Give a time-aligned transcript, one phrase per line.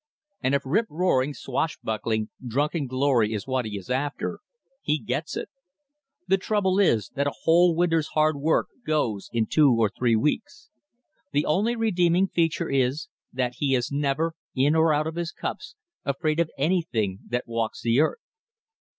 [0.41, 4.39] And if rip roaring, swashbuckling, drunken glory is what he is after,
[4.81, 5.47] he gets it.
[6.27, 10.15] The only trouble is, that a whole winter's hard work goes in two or three
[10.15, 10.71] weeks.
[11.33, 15.75] The only redeeming feature is, that he is never, in or out of his cups,
[16.03, 18.23] afraid of anything that walks the earth.